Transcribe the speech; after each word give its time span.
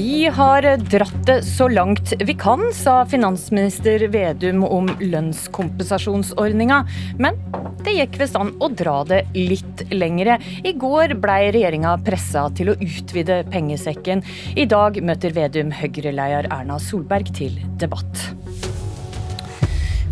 Vi 0.00 0.26
har 0.26 0.62
dratt 0.76 1.26
det 1.26 1.42
så 1.44 1.66
langt 1.68 2.12
vi 2.20 2.34
kan, 2.34 2.62
sa 2.72 3.02
finansminister 3.06 4.06
Vedum 4.08 4.62
om 4.64 4.88
lønnskompensasjonsordninga. 5.00 6.78
Men 7.20 7.36
det 7.84 7.98
gikk 7.98 8.16
visst 8.22 8.38
an 8.40 8.54
å 8.64 8.70
dra 8.72 9.02
det 9.04 9.20
litt 9.36 9.84
lengre. 9.92 10.38
I 10.64 10.72
går 10.72 11.18
blei 11.20 11.50
regjeringa 11.52 11.98
pressa 12.06 12.46
til 12.56 12.72
å 12.72 12.78
utvide 12.80 13.42
pengesekken. 13.52 14.24
I 14.56 14.64
dag 14.72 15.02
møter 15.04 15.36
Vedum 15.36 15.74
Høyre-leder 15.82 16.48
Erna 16.48 16.80
Solberg 16.80 17.34
til 17.36 17.60
debatt. 17.82 18.30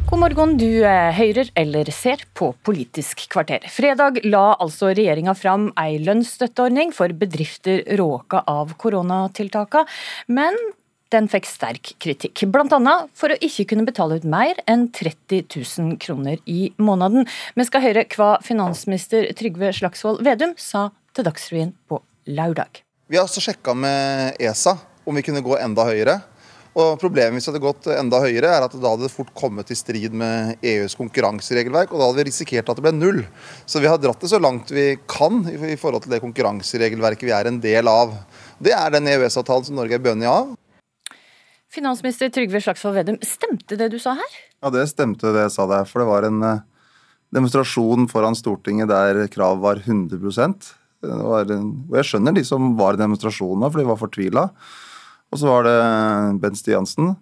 God 0.09 0.23
morgen, 0.23 0.55
du 0.57 0.81
hører 0.89 1.51
eller 1.61 1.89
ser 1.93 2.23
på 2.33 2.47
Politisk 2.65 3.27
kvarter. 3.29 3.67
Fredag 3.69 4.23
la 4.25 4.55
altså 4.57 4.89
regjeringa 4.97 5.35
fram 5.37 5.67
ei 5.77 5.99
lønnsstøtteordning 6.01 6.95
for 6.97 7.13
bedrifter 7.13 7.83
råka 8.01 8.41
av 8.49 8.73
koronatiltaka, 8.81 9.83
men 10.33 10.57
den 11.13 11.29
fikk 11.29 11.51
sterk 11.51 11.91
kritikk. 12.01 12.47
Bl.a. 12.49 12.95
for 13.13 13.35
å 13.35 13.39
ikke 13.45 13.67
kunne 13.75 13.85
betale 13.85 14.17
ut 14.17 14.25
mer 14.25 14.57
enn 14.65 14.87
30 14.97 15.45
000 15.45 16.01
kroner 16.01 16.41
i 16.49 16.71
måneden. 16.81 17.29
Vi 17.53 17.69
skal 17.69 17.85
høre 17.85 18.07
hva 18.17 18.31
finansminister 18.41 19.29
Trygve 19.37 19.75
Slagsvold 19.77 20.25
Vedum 20.25 20.57
sa 20.57 20.89
til 21.13 21.29
Dagsrevyen 21.29 21.77
på 21.85 22.01
lørdag. 22.33 22.81
Vi 23.13 23.21
har 23.21 23.29
også 23.29 23.45
sjekka 23.45 23.77
med 23.77 24.41
ESA 24.41 24.79
om 25.05 25.21
vi 25.21 25.29
kunne 25.29 25.45
gå 25.45 25.61
enda 25.61 25.85
høyere. 25.93 26.23
Og 26.79 26.95
Problemet 27.01 27.35
hvis 27.35 27.49
det 27.49 27.53
hadde 27.53 27.65
gått 27.65 27.89
enda 27.91 28.21
høyere, 28.23 28.53
er 28.55 28.65
at 28.67 28.75
da 28.77 28.93
hadde 28.93 29.09
det 29.09 29.15
fort 29.15 29.33
kommet 29.37 29.71
i 29.75 29.77
strid 29.79 30.15
med 30.15 30.63
EUs 30.63 30.95
konkurranseregelverk, 30.99 31.91
og 31.91 31.99
da 31.99 32.07
hadde 32.07 32.21
vi 32.21 32.29
risikert 32.29 32.71
at 32.71 32.79
det 32.79 32.85
ble 32.87 32.93
null. 32.95 33.25
Så 33.67 33.83
vi 33.83 33.91
har 33.91 33.99
dratt 33.99 34.23
det 34.23 34.31
så 34.31 34.39
langt 34.39 34.71
vi 34.71 34.93
kan 35.11 35.43
i 35.49 35.75
forhold 35.81 36.07
til 36.07 36.15
det 36.15 36.23
konkurranseregelverket 36.23 37.27
vi 37.27 37.35
er 37.35 37.51
en 37.51 37.59
del 37.65 37.91
av. 37.91 38.15
Det 38.63 38.77
er 38.77 38.95
den 38.95 39.11
EØS-avtalen 39.11 39.67
som 39.67 39.79
Norge 39.81 39.99
er 39.99 40.05
bønnig 40.05 40.31
av. 40.31 40.55
Finansminister 41.75 42.31
Trygve 42.33 42.63
Slagsvold 42.63 42.97
Vedum, 42.97 43.19
stemte 43.27 43.77
det 43.77 43.91
du 43.93 43.99
sa 44.01 44.15
her? 44.17 44.41
Ja, 44.63 44.71
det 44.73 44.87
stemte 44.93 45.35
det 45.35 45.49
jeg 45.49 45.55
sa 45.59 45.67
der. 45.69 45.87
For 45.89 46.01
det 46.01 46.09
var 46.09 46.25
en 46.31 46.41
eh, 46.47 46.65
demonstrasjon 47.35 48.07
foran 48.11 48.39
Stortinget 48.39 48.89
der 48.91 49.27
kravet 49.35 49.65
var 49.67 49.83
100 49.83 50.23
var, 50.23 51.51
Og 51.51 51.97
jeg 51.99 52.07
skjønner 52.07 52.39
de 52.39 52.47
som 52.47 52.73
var 52.79 52.95
i 52.95 53.03
demonstrasjonene, 53.03 53.69
for 53.69 53.83
de 53.83 53.91
var 53.91 54.01
fortvila. 54.01 54.47
Og 55.33 55.41
så 55.41 55.49
var 55.51 55.67
det 55.69 55.79
Ben 56.43 56.57
Stiansen 56.57 57.17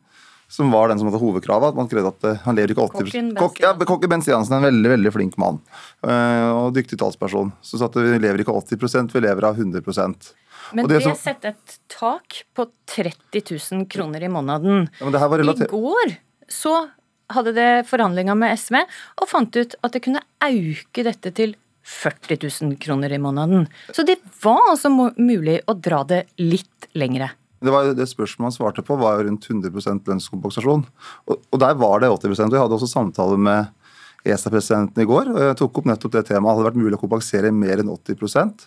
som 0.48 0.70
var 0.70 0.88
den 0.88 0.98
som 0.98 1.08
hadde 1.08 1.18
hovedkravet. 1.18 1.72
at 1.72 1.78
man 1.78 1.88
krevde 1.90 2.12
at 2.12 2.24
eh, 2.24 2.42
Han 2.44 2.54
lever 2.54 2.70
ikke 2.70 2.86
80 2.86 3.10
Kokken 3.10 3.30
Kok, 3.34 3.60
ja, 3.60 3.72
Kokken 3.74 4.12
ben 4.12 4.22
Stiansen 4.22 4.54
er 4.54 4.62
en 4.62 4.68
veldig 4.68 4.92
veldig 4.94 5.12
flink 5.16 5.38
mann 5.42 5.58
uh, 6.06 6.66
og 6.66 6.74
dyktig 6.76 7.00
talsperson. 7.00 7.50
Så 7.66 7.80
sa 7.80 7.88
at 7.90 7.98
vi 7.98 8.20
lever 8.22 8.44
ikke 8.44 8.54
80% 8.54 9.14
vi 9.16 9.24
lever 9.26 9.48
av 9.48 9.58
100% 9.58 10.34
men 10.74 10.88
det, 10.88 10.96
det 10.96 11.04
som... 11.04 11.14
setter 11.14 11.54
et 11.54 11.76
tak 11.92 12.40
på 12.56 12.64
30 12.90 13.42
000 13.72 13.84
kroner 13.86 14.24
i 14.26 14.30
måneden. 14.30 14.88
Ja, 14.98 15.10
I 15.38 15.68
går 15.70 16.16
så 16.50 16.74
hadde 17.30 17.52
det 17.54 17.70
forhandlinger 17.86 18.34
med 18.38 18.58
SV 18.58 18.80
og 18.80 19.28
fant 19.30 19.54
ut 19.54 19.76
at 19.78 19.94
det 19.94 20.02
kunne 20.02 20.22
auke 20.42 21.06
dette 21.06 21.32
til 21.38 21.54
40 21.86 22.40
000 22.66 22.76
kroner 22.82 23.14
i 23.14 23.20
måneden. 23.22 23.68
Så 23.94 24.02
det 24.06 24.18
var 24.42 24.72
altså 24.72 24.90
mulig 24.90 25.60
å 25.70 25.76
dra 25.78 26.02
det 26.02 26.24
litt 26.42 26.90
lengre. 26.98 27.30
Det, 27.62 27.72
var 27.72 27.88
det 27.96 28.06
spørsmålet 28.10 28.50
han 28.50 28.56
svarte 28.56 28.84
på, 28.84 28.98
var 29.00 29.22
rundt 29.24 29.48
100 29.48 29.72
lønnskompensasjon. 30.06 30.84
Og, 31.26 31.38
og, 31.50 31.58
der 31.62 31.78
var 31.80 32.02
det 32.02 32.10
80 32.12 32.42
og 32.44 32.52
Vi 32.52 32.60
hadde 32.60 32.76
også 32.76 32.90
samtale 32.90 33.38
med 33.40 33.72
ESA-presidenten 34.26 35.02
i 35.02 35.06
går. 35.08 35.30
tok 35.58 35.80
opp 35.80 35.88
nettopp 35.90 36.14
det 36.16 36.24
temaet. 36.30 36.50
Hadde 36.50 36.64
det 36.64 36.68
vært 36.70 36.80
mulig 36.82 36.98
å 36.98 37.02
kompensere 37.02 37.52
mer 37.54 37.82
enn 37.82 37.92
80 37.92 38.16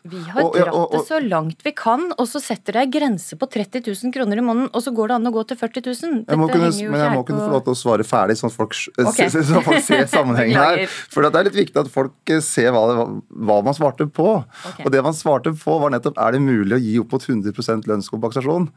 Vi 0.09 0.21
har 0.29 0.43
og, 0.43 0.55
dratt 0.55 0.73
og, 0.73 0.81
og, 0.81 0.95
det 0.95 1.01
så 1.09 1.19
langt 1.23 1.65
vi 1.65 1.73
kan, 1.75 2.07
og 2.15 2.27
så 2.29 2.41
setter 2.43 2.77
det 2.77 2.85
ei 2.85 2.91
grense 2.99 3.37
på 3.39 3.49
30 3.49 3.83
000 3.87 4.13
kroner 4.15 4.41
i 4.41 4.45
måneden, 4.45 4.69
og 4.73 4.85
så 4.85 4.93
går 4.95 5.11
det 5.11 5.17
an 5.19 5.29
å 5.29 5.33
gå 5.35 5.45
til 5.49 5.59
40 5.59 5.85
000. 5.89 6.19
Jeg 6.29 6.51
kunne, 6.53 6.71
men 6.93 7.03
jeg 7.03 7.15
må 7.15 7.23
kunne 7.27 7.45
få 7.45 7.53
lov 7.55 7.65
til 7.67 7.75
å 7.75 7.79
svare 7.79 8.07
ferdig, 8.07 8.37
sånn 8.39 8.51
at 8.51 8.57
folk, 8.57 8.77
okay. 9.05 9.31
så 9.49 9.63
folk 9.65 9.83
ser 9.85 10.05
sammenhengen 10.11 10.59
her. 10.59 10.85
For 11.11 11.25
det 11.25 11.33
er 11.33 11.49
litt 11.49 11.59
viktig 11.59 11.83
at 11.83 11.91
folk 11.93 12.33
eh, 12.33 12.43
ser 12.45 12.71
hva, 12.75 12.85
det, 12.89 13.07
hva 13.49 13.59
man 13.65 13.77
svarte 13.77 14.07
på. 14.07 14.29
Okay. 14.73 14.85
Og 14.85 14.93
det 14.95 15.03
man 15.05 15.17
svarte 15.17 15.53
på, 15.57 15.79
var 15.83 15.93
nettopp 15.95 16.19
er 16.21 16.35
det 16.35 16.43
mulig 16.45 16.77
å 16.77 16.81
gi 16.83 16.95
opp 17.01 17.15
mot 17.15 17.27
100% 17.27 17.89
lønnskompensasjon. 17.89 18.69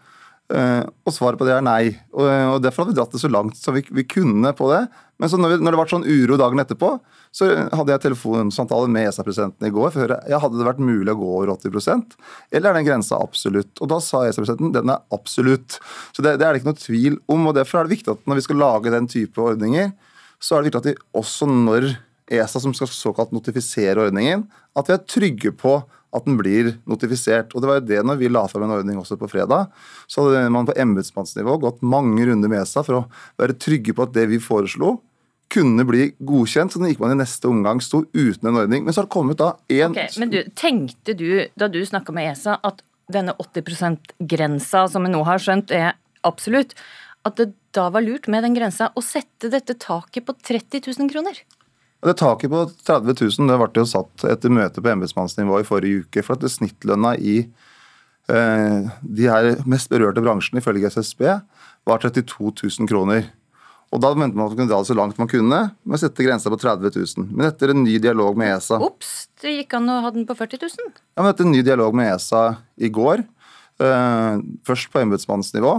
Uh, 0.52 0.82
og 1.06 1.14
svaret 1.14 1.38
på 1.40 1.46
det 1.48 1.54
er 1.54 1.64
nei. 1.64 1.94
Og, 2.12 2.58
Derfor 2.60 2.82
hadde 2.82 2.92
vi 2.92 2.98
dratt 2.98 3.14
det 3.14 3.22
så 3.22 3.30
langt 3.30 3.56
som 3.56 3.76
vi, 3.76 3.84
vi 3.94 4.04
kunne 4.04 4.52
på 4.56 4.68
det. 4.72 4.82
Men 5.22 5.30
når, 5.38 5.52
vi, 5.52 5.58
når, 5.62 5.72
det 5.72 5.78
ble 5.78 5.86
sånn 5.92 6.06
uro 6.08 6.36
dagen 6.40 6.60
etterpå, 6.60 6.90
så 7.32 7.48
hadde 7.70 7.94
jeg 7.94 8.02
telefonsamtale 8.02 8.90
med 8.92 9.06
ESA-presidenten 9.08 9.68
i 9.68 9.72
går 9.72 9.92
for 9.92 10.02
å 10.02 10.04
høre 10.04 10.18
ja, 10.28 10.40
hadde 10.42 10.58
det 10.58 10.66
vært 10.66 10.82
mulig 10.82 11.14
å 11.14 11.20
gå 11.20 11.28
over 11.38 11.52
80% 11.54 12.16
eller 12.50 12.68
er 12.68 12.76
den 12.76 12.88
grensa 12.88 13.20
absolutt. 13.22 13.70
Og 13.78 13.88
Da 13.92 14.00
sa 14.04 14.24
ESA-presidenten 14.26 14.74
den 14.74 14.92
er 14.92 15.04
absolutt. 15.14 15.78
Så 16.12 16.26
det, 16.26 16.34
det, 16.42 16.48
er 16.48 16.52
det 16.52 16.60
ikke 16.60 16.72
noe 16.72 16.82
tvil 16.82 17.20
om. 17.30 17.46
og 17.48 17.56
Derfor 17.56 17.80
er 17.80 17.88
det 17.88 17.94
viktig 17.94 18.16
at 18.16 18.26
når 18.28 18.40
vi 18.40 18.46
skal 18.48 18.60
lage 18.64 18.92
den 18.92 19.08
type 19.14 19.46
ordninger, 19.46 19.94
så 20.42 20.58
er 20.58 20.60
det 20.60 20.72
viktig 20.72 20.82
at 20.82 20.90
vi 20.90 21.22
også 21.22 21.48
når 21.48 21.92
ESA 22.32 22.62
som 22.64 22.74
skal 22.74 22.90
såkalt 22.90 23.32
notifisere 23.34 24.08
ordningen, 24.08 24.48
at 24.76 24.88
vi 24.88 24.96
er 24.96 25.06
trygge 25.06 25.54
på 25.54 25.78
at 26.12 26.26
den 26.28 26.36
blir 26.36 26.74
notifisert. 26.88 27.54
Og 27.54 27.62
det 27.62 27.70
var 27.70 27.80
jo 27.80 27.86
det 27.88 28.02
når 28.04 28.18
vi 28.20 28.30
la 28.32 28.44
fram 28.50 28.66
en 28.66 28.74
ordning 28.76 28.98
også 29.00 29.16
på 29.20 29.30
fredag. 29.32 29.70
Så 30.10 30.26
hadde 30.26 30.44
man 30.52 30.68
på 30.68 30.76
embetsmannsnivå 30.84 31.56
gått 31.62 31.80
mange 31.84 32.26
runder 32.28 32.52
med 32.52 32.62
ESA 32.62 32.84
for 32.86 33.00
å 33.00 33.06
være 33.40 33.56
trygge 33.60 33.96
på 33.96 34.04
at 34.06 34.14
det 34.16 34.28
vi 34.32 34.42
foreslo, 34.42 34.98
kunne 35.52 35.84
bli 35.84 36.06
godkjent, 36.24 36.72
så 36.72 36.80
den 36.80 36.88
gikk 36.92 37.02
man 37.02 37.12
i 37.12 37.18
neste 37.20 37.48
omgang 37.50 37.82
sto 37.84 38.06
uten 38.16 38.48
en 38.48 38.60
ordning. 38.62 38.86
Men 38.86 38.94
så 38.94 39.02
har 39.02 39.08
det 39.08 39.12
kommet 39.12 39.40
da 39.40 39.50
én 39.72 39.92
okay, 39.92 40.08
Men 40.20 40.32
du, 40.32 40.40
tenkte 40.56 41.16
du 41.16 41.28
da 41.58 41.68
du 41.68 41.82
snakka 41.84 42.14
med 42.16 42.30
ESA 42.30 42.56
at 42.64 42.80
denne 43.12 43.34
80 43.36 43.66
%-grensa 43.68 44.86
som 44.88 45.04
vi 45.04 45.12
nå 45.12 45.20
har 45.28 45.42
skjønt 45.42 45.74
er 45.76 45.92
absolutt, 46.24 46.72
at 47.28 47.36
det 47.36 47.52
da 47.76 47.88
var 47.92 48.04
lurt 48.04 48.28
med 48.32 48.44
den 48.44 48.56
grensa 48.56 48.90
å 48.96 49.04
sette 49.04 49.50
dette 49.52 49.76
taket 49.80 50.26
på 50.28 50.36
30 50.40 50.88
000 50.88 51.12
kroner? 51.12 51.36
Det 52.02 52.16
Taket 52.18 52.50
på 52.50 52.64
30 52.86 53.14
000 53.38 53.50
det 53.50 53.58
ble 53.60 53.82
jo 53.84 53.86
satt 53.86 54.24
etter 54.26 54.50
møte 54.50 54.82
på 54.82 54.90
embetsmannsnivå 54.90 55.60
i 55.62 55.66
forrige 55.66 56.02
uke. 56.02 56.24
for 56.26 56.34
at 56.34 56.50
Snittlønna 56.50 57.14
i 57.14 57.36
eh, 58.26 58.88
de 59.02 59.28
her 59.30 59.62
mest 59.70 59.92
berørte 59.92 60.24
bransjene 60.24 60.58
ifølge 60.58 60.90
SSB 60.90 61.22
var 61.86 62.02
32 62.02 62.50
000 62.80 62.90
kroner. 62.90 63.30
Og 63.92 64.00
Da 64.00 64.14
mente 64.16 64.34
man 64.34 64.48
at 64.48 64.54
man 64.54 64.56
kunne 64.56 64.72
dra 64.72 64.80
så 64.88 64.96
langt 64.96 65.18
man 65.20 65.28
kunne 65.28 65.60
med 65.84 65.94
å 65.94 66.00
sette 66.00 66.24
grensa 66.24 66.50
på 66.50 66.58
30 66.58 66.90
000. 66.96 67.28
Men 67.30 67.50
etter 67.50 67.70
en 67.70 67.84
ny 67.84 67.98
dialog 68.02 68.38
med 68.40 68.54
ESA 68.56 68.80
Ops, 68.82 69.28
det 69.42 69.52
gikk 69.58 69.76
an 69.78 69.90
å 69.92 70.00
ha 70.02 70.10
den 70.14 70.26
på 70.26 70.34
40 70.38 70.62
000? 70.64 70.94
Ja, 71.14 71.22
men 71.22 71.30
etter 71.30 71.46
en 71.46 71.54
ny 71.54 71.62
dialog 71.62 71.94
med 71.94 72.08
ESA 72.14 72.44
i 72.82 72.88
går, 72.88 73.22
eh, 73.84 74.42
først 74.66 74.90
på 74.90 75.02
embetsmannsnivå, 75.04 75.76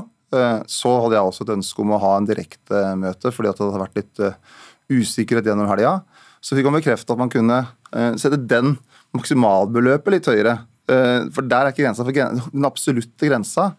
så 0.70 0.92
hadde 1.04 1.18
jeg 1.18 1.30
også 1.30 1.46
et 1.46 1.54
ønske 1.56 1.84
om 1.84 1.94
å 1.94 2.02
ha 2.02 2.12
en 2.18 2.28
direktemøte, 2.30 3.32
fordi 3.36 3.52
at 3.52 3.60
det 3.60 3.68
hadde 3.68 3.82
vært 3.84 4.00
litt 4.00 4.22
uh, 4.24 4.62
usikkerhet 4.94 5.50
gjennom 5.50 5.70
helga 5.70 6.00
så 6.44 6.58
fikk 6.58 6.68
han 6.68 6.76
bekreftet 6.76 7.14
at 7.14 7.22
man 7.22 7.32
kunne 7.32 7.62
uh, 7.64 8.14
sette 8.20 8.40
den 8.42 8.76
maksimalbeløpet 9.16 10.18
litt 10.18 10.32
høyere. 10.32 10.60
For 10.84 11.46
der 11.48 11.64
er 11.64 11.72
ikke 11.72 11.86
grensa. 11.86 12.04
For 12.04 12.12
den 12.12 12.66
absolutte 12.68 13.30
grensa 13.30 13.70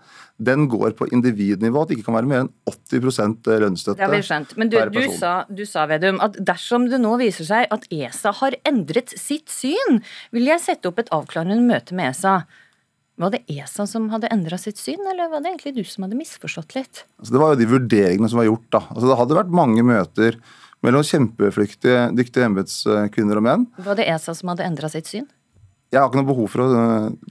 den 0.42 0.66
går 0.68 0.96
på 0.98 1.06
individnivå, 1.14 1.82
at 1.82 1.90
det 1.90 1.98
ikke 1.98 2.08
kan 2.08 2.16
være 2.16 2.30
mer 2.30 2.40
enn 2.42 2.50
80 2.66 2.96
eh, 2.98 3.58
lønnsstøtte. 3.62 3.98
Det 4.00 4.06
har 4.06 4.14
vi 4.14 4.22
skjønt. 4.26 4.54
Men 4.58 4.70
du, 4.72 4.78
du, 4.90 5.02
sa, 5.14 5.34
du 5.46 5.62
sa, 5.68 5.84
Vedum, 5.90 6.18
at 6.24 6.38
dersom 6.42 6.88
det 6.90 6.98
nå 7.02 7.12
viser 7.20 7.46
seg 7.46 7.70
at 7.74 7.86
ESA 7.94 8.32
har 8.40 8.56
endret 8.66 9.14
sitt 9.20 9.52
syn, 9.52 10.00
vil 10.34 10.50
jeg 10.50 10.62
sette 10.64 10.90
opp 10.90 10.98
et 11.02 11.12
avklarende 11.14 11.60
møte 11.62 11.94
med 11.94 12.10
ESA. 12.10 12.40
Var 13.20 13.30
det 13.30 13.44
ESA 13.46 13.86
som 13.86 14.08
hadde 14.10 14.30
endra 14.34 14.58
sitt 14.58 14.80
syn, 14.80 14.98
eller 15.06 15.30
var 15.30 15.42
det 15.42 15.52
egentlig 15.52 15.76
du 15.76 15.84
som 15.86 16.02
hadde 16.06 16.18
misforstått 16.18 16.74
litt? 16.74 17.04
Altså, 17.20 17.36
det 17.36 17.42
var 17.42 17.54
jo 17.54 17.60
de 17.60 17.70
vurderingene 17.70 18.30
som 18.30 18.40
var 18.40 18.48
gjort. 18.48 18.66
da. 18.74 18.80
Altså, 18.90 19.06
det 19.10 19.18
hadde 19.20 19.38
vært 19.38 19.54
mange 19.54 19.84
møter 19.86 20.38
mellom 20.84 21.06
kjempeflyktige, 21.06 22.08
dyktige 22.18 22.48
embetskvinner 22.48 23.38
og 23.38 23.46
menn. 23.46 23.66
Var 23.86 24.00
det 24.00 24.08
ESA 24.10 24.34
som 24.34 24.50
hadde 24.50 24.66
endra 24.66 24.90
sitt 24.92 25.08
syn? 25.10 25.28
Jeg 25.94 26.02
har 26.02 26.10
ikke 26.10 26.18
noe 26.18 26.26
behov 26.32 26.48
for 26.50 26.64
å 26.64 26.68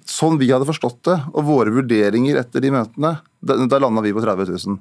Sånn 0.08 0.38
vi 0.40 0.48
hadde 0.54 0.68
forstått 0.70 1.02
det, 1.10 1.18
og 1.36 1.48
våre 1.50 1.74
vurderinger 1.76 2.40
etter 2.40 2.64
de 2.64 2.72
møtene, 2.72 3.18
da, 3.44 3.58
da 3.68 3.80
landa 3.84 4.04
vi 4.06 4.14
på 4.16 4.24
30 4.24 4.54
000. 4.56 4.80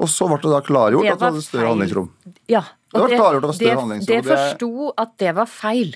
Og 0.00 0.08
så 0.10 0.26
ble 0.26 0.40
det 0.42 0.50
da 0.50 0.60
klargjort 0.66 1.06
det 1.06 1.12
at 1.12 1.20
det 1.20 1.28
hadde 1.28 1.44
større 1.44 1.70
handlingsrom. 1.70 2.08
Ja, 2.50 2.64
og 2.90 3.06
det, 3.06 3.20
det, 3.20 3.52
det, 3.60 3.74
det, 3.92 4.06
det 4.08 4.20
forsto 4.26 4.90
at 4.98 5.14
det 5.22 5.34
var 5.36 5.46
feil. 5.46 5.94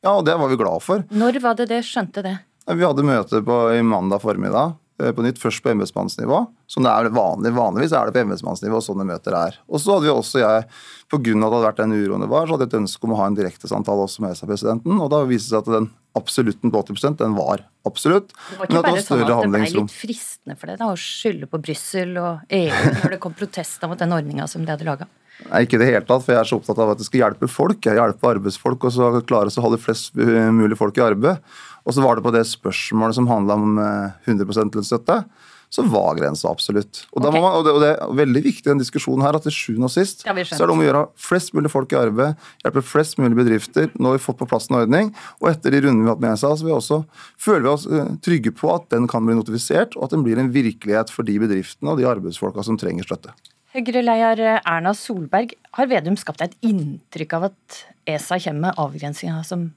Ja, 0.00 0.16
og 0.16 0.24
det 0.26 0.38
var 0.38 0.48
vi 0.48 0.56
glad 0.58 0.82
for. 0.82 1.04
Når 1.12 1.38
var 1.44 1.58
det 1.58 1.68
det 1.74 1.82
skjønte 1.86 2.24
det? 2.24 2.38
Vi 2.66 2.86
hadde 2.86 3.06
møte 3.06 3.42
på, 3.44 3.58
i 3.74 3.82
mandag 3.82 4.22
formiddag. 4.22 4.76
Eh, 5.02 5.12
på 5.12 5.24
nytt, 5.24 5.40
først 5.40 5.62
på 5.64 5.70
embetsmannsnivå, 5.72 6.42
som 6.70 6.84
det 6.84 6.92
er 6.92 7.08
vanlig. 7.14 7.52
Vanligvis 7.56 7.94
er 7.96 8.08
det 8.08 8.14
på 8.16 8.22
embetsmannsnivå 8.22 8.80
sånne 8.84 9.06
møter 9.08 9.34
er. 9.38 9.56
Og 9.68 9.80
så 9.80 9.96
hadde 9.96 10.06
vi 10.06 10.12
også 10.12 10.42
jeg, 10.42 10.66
pga. 11.10 11.18
at 11.18 11.24
det 11.26 11.46
hadde 11.46 11.64
vært 11.64 11.80
den 11.80 11.96
uroen 11.96 12.24
det 12.24 12.28
var, 12.30 12.46
så 12.46 12.56
hadde 12.56 12.68
jeg 12.68 12.72
et 12.72 12.78
ønske 12.82 13.08
om 13.08 13.14
å 13.16 13.18
ha 13.22 13.30
en 13.30 13.38
direktesamtale 13.38 14.04
også 14.06 14.24
med 14.24 14.36
ESA-presidenten. 14.36 15.00
Og 15.00 15.10
da 15.12 15.22
viste 15.28 15.50
det 15.50 15.56
seg 15.56 15.64
at 15.64 15.72
den 15.78 15.88
absolutten 16.18 16.72
på 16.72 16.84
80 16.84 17.16
den 17.22 17.38
var 17.38 17.64
absolutt. 17.88 18.34
Det 18.50 18.60
var 18.60 18.68
ikke 18.68 18.84
bare 18.84 19.02
sånn 19.06 19.24
at 19.24 19.32
det 19.32 19.48
ble 19.48 19.64
litt 19.80 19.96
fristende 19.96 20.58
for 20.60 20.70
deg 20.70 20.78
da, 20.82 20.92
å 20.92 21.00
skylde 21.00 21.48
på 21.48 21.62
Brussel 21.64 22.14
og 22.20 22.52
EU 22.52 22.84
når 23.00 23.16
det 23.16 23.20
kom 23.24 23.34
protester 23.36 23.90
mot 23.90 24.00
den 24.00 24.12
ordninga 24.12 24.46
som 24.50 24.66
de 24.66 24.74
hadde 24.74 24.86
laga? 24.86 25.08
Nei, 25.48 25.64
ikke 25.64 25.80
det 25.80 25.88
hele 25.88 26.04
tatt, 26.06 26.22
for 26.22 26.34
jeg 26.34 26.42
er 26.42 26.46
så 26.46 26.58
opptatt 26.60 26.78
av 26.84 26.92
at 26.92 27.00
det 27.00 27.06
skal 27.08 27.24
hjelpe 27.24 27.48
folk. 27.50 27.80
Jeg 27.88 27.98
hjelper 27.98 28.36
arbeidsfolk, 28.36 28.84
og 28.86 28.92
så 28.94 29.08
klare 29.26 29.50
å 29.50 29.64
holde 29.64 29.80
flest 29.80 30.14
mulig 30.14 30.76
folk 30.78 31.00
i 31.00 31.02
arbeid. 31.02 31.40
Og 31.82 31.96
så 31.96 32.04
var 32.04 32.18
det 32.18 32.26
på 32.26 32.34
det 32.34 32.44
spørsmålet 32.50 33.18
som 33.18 33.30
handla 33.30 33.58
om 33.58 33.80
100 33.80 34.46
eh, 34.46 34.62
lønnsstøtte 34.62 35.22
så 35.72 35.82
var 35.88 36.18
grensa 36.18 36.50
absolutt. 36.52 37.06
Og, 37.14 37.22
okay. 37.22 37.40
man, 37.40 37.54
og, 37.56 37.62
det, 37.64 37.72
og, 37.72 37.80
det, 37.80 37.90
er 37.94 38.16
veldig 38.18 38.42
viktig 38.44 38.66
i 38.66 38.70
den 38.74 38.82
diskusjonen 38.82 39.24
her 39.24 39.38
at 39.38 39.46
til 39.46 39.54
sjuende 39.56 39.88
og 39.88 39.94
sist 39.94 40.20
så 40.20 40.34
er 40.34 40.42
det 40.44 40.74
om 40.74 40.82
å 40.82 40.84
gjøre 40.84 41.00
flest 41.16 41.54
mulig 41.56 41.72
folk 41.72 41.94
i 41.94 41.96
arbeid, 41.96 42.42
hjelpe 42.60 42.82
flest 42.84 43.16
mulig 43.16 43.38
bedrifter. 43.38 43.88
Nå 43.96 44.10
har 44.10 44.18
vi 44.18 44.24
fått 44.26 44.42
på 44.42 44.48
plass 44.50 44.68
en 44.68 44.82
ordning, 44.82 45.08
og 45.40 45.48
etter 45.48 45.72
de 45.72 45.80
rundene 45.86 46.04
vi 46.04 46.10
har 46.10 46.18
hatt 46.18 46.26
med 46.26 46.34
ESA, 46.34 46.52
så 46.60 46.68
vi 46.68 46.76
også, 46.76 47.00
føler 47.40 47.64
vi 47.64 47.72
oss 47.72 47.88
eh, 47.88 48.12
trygge 48.28 48.52
på 48.60 48.68
at 48.74 48.90
den 48.92 49.08
kan 49.08 49.24
bli 49.24 49.38
notifisert, 49.38 49.96
og 49.96 50.10
at 50.10 50.16
den 50.16 50.28
blir 50.28 50.42
en 50.42 50.52
virkelighet 50.52 51.14
for 51.14 51.24
de 51.24 51.40
bedriftene 51.40 51.94
og 51.94 52.02
de 52.02 52.08
arbeidsfolka 52.10 52.68
som 52.68 52.76
trenger 52.80 53.08
støtte. 53.08 53.32
Høyre-leder 53.72 54.58
Erna 54.60 54.92
Solberg, 54.92 55.56
har 55.78 55.88
Vedum 55.88 56.20
skapt 56.20 56.44
deg 56.44 56.52
et 56.52 56.72
inntrykk 56.74 57.38
av 57.38 57.48
at 57.54 57.84
ESA 58.12 58.36
kommer 58.44 58.68
med 58.68 58.82
avgrensninger 58.82 59.46
som 59.48 59.70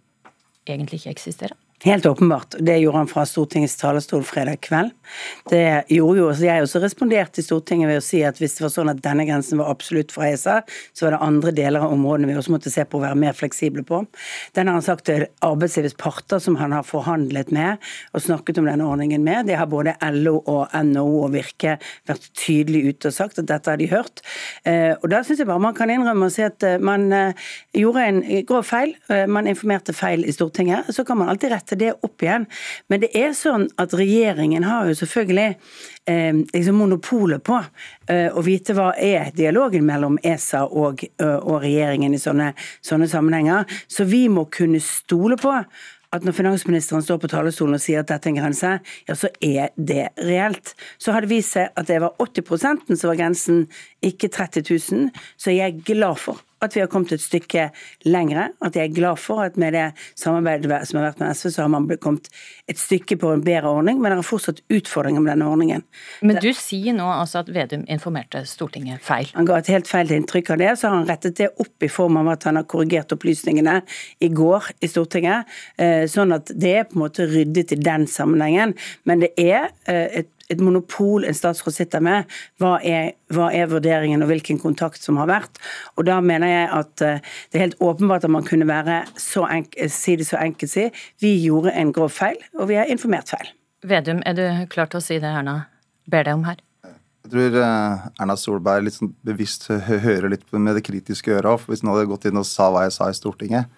egentlig 0.68 1.06
ikke 1.06 1.16
eksisterer? 1.16 1.56
Helt 1.86 2.06
åpenbart. 2.06 2.56
Det 2.60 2.78
gjorde 2.78 2.98
han 2.98 3.08
fra 3.08 3.26
Stortingets 3.30 3.76
talerstol 3.78 4.24
fredag 4.26 4.56
kveld. 4.66 4.90
Det 5.50 5.84
gjorde 5.94 6.18
jo, 6.18 6.32
Jeg 6.34 6.64
også 6.64 6.80
responderte 6.82 7.44
i 7.44 7.44
Stortinget 7.46 7.92
ved 7.92 8.00
å 8.00 8.02
si 8.02 8.24
at 8.26 8.40
hvis 8.42 8.56
det 8.58 8.64
var 8.64 8.72
sånn 8.74 8.90
at 8.90 9.04
denne 9.06 9.22
grensen 9.28 9.60
var 9.62 9.70
absolutt 9.70 10.10
fra 10.10 10.32
ESA, 10.32 10.56
så 10.98 11.06
var 11.06 11.14
det 11.14 11.20
andre 11.22 11.54
deler 11.54 11.86
av 11.86 11.94
områdene 11.94 12.32
vi 12.32 12.38
også 12.40 12.56
måtte 12.56 12.72
se 12.74 12.88
på 12.90 12.98
å 12.98 13.04
være 13.04 13.20
mer 13.22 13.38
fleksible 13.38 13.84
på. 13.86 14.00
Den 14.58 14.72
har 14.72 14.80
han 14.80 14.86
sagt 14.88 15.06
til 15.12 15.28
arbeidslivets 15.46 15.94
parter 16.02 16.42
som 16.42 16.58
han 16.58 16.74
har 16.74 16.88
forhandlet 16.90 17.54
med 17.54 17.78
og 18.18 18.26
snakket 18.26 18.64
om 18.64 18.72
denne 18.72 18.90
ordningen 18.90 19.22
med. 19.22 19.46
Det 19.46 19.60
har 19.62 19.70
både 19.70 19.94
LO 20.18 20.40
og 20.42 20.74
NHO 20.74 21.22
og 21.28 21.38
Virke 21.38 21.78
vært 22.10 22.28
tydelig 22.34 22.96
ute 22.96 23.14
og 23.14 23.18
sagt 23.20 23.44
at 23.44 23.52
dette 23.54 23.70
har 23.70 23.78
de 23.78 23.92
hørt. 23.94 24.26
Eh, 24.66 24.96
og 24.96 25.06
da 25.14 25.22
syns 25.22 25.46
jeg 25.46 25.52
bare 25.52 25.62
man 25.62 25.78
kan 25.78 25.94
innrømme 25.94 26.32
og 26.32 26.34
si 26.34 26.48
at 26.50 26.66
eh, 26.66 26.82
man 26.82 27.06
eh, 27.14 27.48
gjorde 27.78 28.10
en 28.10 28.20
grov 28.50 28.66
feil. 28.66 28.98
Man 29.30 29.46
informerte 29.46 29.94
feil 29.94 30.26
i 30.26 30.34
Stortinget. 30.34 30.90
Så 30.90 31.06
kan 31.06 31.22
man 31.22 31.30
alltid 31.30 31.54
rette 31.54 31.75
rette 31.76 31.86
det 31.86 31.94
opp 32.04 32.24
igjen. 32.24 32.46
Men 32.88 33.02
det 33.02 33.12
er 33.16 33.34
sånn 33.34 33.68
at 33.78 33.94
regjeringen 33.94 34.64
har 34.64 34.88
jo 34.88 34.96
selvfølgelig 34.96 35.58
eh, 36.08 36.34
liksom 36.54 36.76
monopolet 36.80 37.44
på 37.44 37.62
eh, 38.10 38.32
å 38.32 38.42
vite 38.42 38.74
hva 38.74 38.94
er 38.98 39.32
dialogen 39.36 39.86
mellom 39.86 40.18
ESA 40.24 40.66
og, 40.66 41.04
uh, 41.22 41.40
og 41.42 41.62
regjeringen 41.64 42.14
i 42.14 42.20
sånne, 42.20 42.54
sånne 42.82 43.08
sammenhenger. 43.08 43.66
Så 43.88 44.06
vi 44.06 44.28
må 44.30 44.46
kunne 44.46 44.80
stole 44.80 45.38
på 45.38 45.54
at 46.16 46.24
når 46.24 46.36
finansministeren 46.38 47.04
står 47.04 47.18
på 47.20 47.28
talerstolen 47.28 47.76
og 47.76 47.82
sier 47.84 48.00
at 48.00 48.08
dette 48.08 48.30
er 48.30 48.32
en 48.32 48.38
grense, 48.40 48.70
ja, 49.10 49.16
så 49.18 49.28
er 49.44 49.74
det 49.76 50.14
reelt. 50.22 50.76
Så 51.02 51.12
har 51.12 51.26
det 51.26 51.34
vist 51.34 51.58
seg 51.58 51.74
at 51.76 51.90
det 51.90 52.00
var 52.00 52.16
80% 52.24 52.94
som 52.94 53.10
var 53.10 53.20
grensen, 53.20 53.66
ikke 54.06 54.32
30 54.32 54.64
000. 54.70 55.10
Så 55.36 55.52
jeg 55.52 55.74
er 55.74 55.84
glad 55.84 56.22
for 56.22 56.45
at 56.64 56.76
vi 56.76 56.82
har 56.84 56.90
kommet 56.92 57.12
et 57.16 57.24
stykke 57.24 57.70
lengre. 58.08 58.50
At 58.64 58.78
jeg 58.78 58.90
er 58.90 58.96
glad 58.96 59.20
for 59.22 59.44
at 59.44 59.58
med 59.60 59.76
det 59.76 59.86
samarbeidet 60.20 60.88
som 60.88 61.00
har 61.00 61.10
vært 61.10 61.22
med 61.22 61.36
SV, 61.36 61.50
så 61.54 61.66
har 61.66 61.72
man 61.74 61.88
kommet 62.02 62.30
et 62.72 62.80
stykke 62.80 63.18
på 63.22 63.32
en 63.36 63.44
bedre 63.46 63.70
ordning, 63.70 64.00
men 64.02 64.12
det 64.12 64.20
er 64.20 64.28
fortsatt 64.28 64.62
utfordringer 64.74 65.24
med 65.24 65.36
denne 65.36 65.50
ordningen. 65.52 65.86
Men 66.26 66.40
du 66.42 66.50
sier 66.58 66.96
nå 66.96 67.06
altså 67.12 67.44
at 67.44 67.52
Vedum 67.56 67.86
informerte 67.92 68.44
Stortinget 68.50 69.04
feil? 69.06 69.30
Han 69.36 69.48
ga 69.48 69.60
et 69.60 69.72
helt 69.74 69.90
feil 69.90 70.14
inntrykk 70.16 70.54
av 70.56 70.62
det, 70.64 70.72
så 70.80 70.90
har 70.90 71.00
han 71.00 71.10
rettet 71.10 71.38
det 71.42 71.52
opp 71.62 71.86
i 71.86 71.92
form 71.92 72.20
av 72.22 72.34
at 72.36 72.48
han 72.50 72.60
har 72.60 72.68
korrigert 72.70 73.14
opplysningene 73.16 73.80
i 74.26 74.32
går 74.34 74.72
i 74.86 74.92
Stortinget, 74.92 75.52
eh, 75.78 76.06
sånn 76.12 76.34
at 76.36 76.54
det 76.56 76.76
er 76.80 76.88
på 76.90 76.98
en 76.98 77.06
måte 77.06 77.28
ryddet 77.30 77.76
i 77.76 77.82
den 77.82 78.08
sammenhengen. 78.10 78.76
Men 79.06 79.24
det 79.24 79.34
er 79.42 79.70
eh, 79.92 80.22
et 80.24 80.32
et 80.52 80.62
monopol 80.62 81.26
en 81.26 81.36
statsråd 81.36 81.74
sitter 81.74 82.04
med. 82.06 82.30
Hva 82.62 82.76
er, 82.86 83.14
hva 83.34 83.50
er, 83.56 83.70
vurderingen 83.72 84.24
og 84.24 84.30
hvilken 84.30 84.60
kontakt 84.62 85.02
som 85.02 85.18
har 85.22 85.30
vært? 85.32 85.62
Og 85.98 86.06
Da 86.06 86.20
mener 86.22 86.52
jeg 86.52 86.68
at 86.80 87.06
eh, 87.06 87.34
det 87.50 87.60
er 87.60 87.66
helt 87.68 87.82
åpenbart 87.82 88.28
at 88.28 88.34
man 88.34 88.46
kunne 88.46 88.68
være 88.70 89.04
så 89.20 89.48
enk, 89.50 89.78
si 89.90 90.18
det 90.20 90.28
så 90.30 90.40
enkelt 90.42 90.72
si. 90.72 90.90
Vi 91.22 91.36
gjorde 91.44 91.74
en 91.74 91.94
grov 91.96 92.14
feil, 92.14 92.38
og 92.60 92.70
vi 92.70 92.80
har 92.80 92.92
informert 92.92 93.32
feil. 93.34 93.50
Vedum, 93.86 94.22
er 94.26 94.38
du 94.38 94.46
klar 94.72 94.90
til 94.90 95.02
å 95.02 95.06
si 95.06 95.20
det 95.22 95.30
Erna 95.30 95.66
ber 96.10 96.28
deg 96.28 96.38
om 96.38 96.46
her? 96.48 96.62
Jeg 97.26 97.34
tror 97.34 97.58
eh, 97.58 98.10
Erna 98.22 98.36
Solberg 98.38 98.86
litt 98.86 99.00
sånn 99.00 99.16
bevisst 99.26 99.66
hører 99.70 100.30
litt 100.30 100.46
med 100.54 100.78
det 100.78 100.86
kritiske 100.86 101.34
øret. 101.34 101.64
For 101.64 101.74
hvis 101.74 101.82
hun 101.82 101.90
hadde 101.94 102.10
gått 102.12 102.28
inn 102.30 102.38
og 102.38 102.46
sa 102.46 102.70
hva 102.70 102.86
jeg 102.86 102.94
sa 102.94 103.10
i 103.10 103.18
Stortinget, 103.18 103.72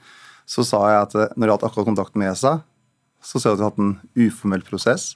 så 0.47 0.63
sa 0.67 0.81
jeg 0.91 1.05
at 1.05 1.15
eh, 1.15 1.31
når 1.35 1.45
det 1.45 1.55
hadde 1.55 1.69
akkurat 1.69 1.87
kontakt 1.93 2.19
med 2.19 2.33
ESA, 2.33 2.57
så 3.23 3.39
ser 3.39 3.55
jeg 3.55 3.57
at 3.57 3.61
vi 3.61 3.65
har 3.65 3.71
hatt 3.71 3.81
en 3.81 4.27
uformell 4.27 4.67
prosess 4.67 5.15